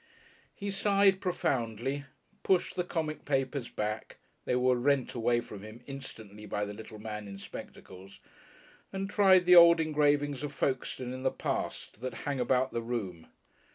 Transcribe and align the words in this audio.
He 0.55 0.71
sighed 0.71 1.21
profoundly, 1.21 2.05
pushed 2.41 2.75
the 2.75 2.83
comic 2.83 3.23
papers 3.23 3.69
back 3.69 4.17
they 4.45 4.55
were 4.55 4.75
rent 4.75 5.13
away 5.13 5.41
from 5.41 5.61
him 5.61 5.83
instantly 5.85 6.47
by 6.47 6.65
the 6.65 6.73
little 6.73 6.97
man 6.97 7.27
in 7.27 7.37
spectacles 7.37 8.19
and 8.91 9.07
tried 9.07 9.45
the 9.45 9.55
old 9.55 9.79
engravings 9.79 10.41
of 10.41 10.53
Folkestone 10.55 11.13
in 11.13 11.21
the 11.21 11.29
past, 11.29 12.01
that 12.01 12.15
hang 12.25 12.39
about 12.39 12.71
the 12.73 12.81
room. 12.81 13.27